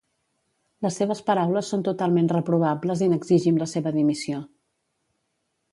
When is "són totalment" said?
1.73-2.31